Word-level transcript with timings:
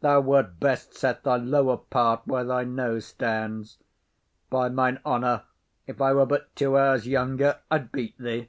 Thou 0.00 0.20
wert 0.22 0.58
best 0.58 0.92
set 0.92 1.22
thy 1.22 1.36
lower 1.36 1.76
part 1.76 2.26
where 2.26 2.42
thy 2.42 2.64
nose 2.64 3.06
stands. 3.06 3.78
By 4.50 4.68
mine 4.68 4.98
honour, 5.06 5.44
if 5.86 6.00
I 6.00 6.12
were 6.14 6.26
but 6.26 6.52
two 6.56 6.76
hours 6.76 7.06
younger, 7.06 7.60
I'd 7.70 7.92
beat 7.92 8.18
thee. 8.18 8.48